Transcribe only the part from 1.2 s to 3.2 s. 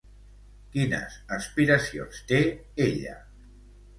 aspiracions té ella?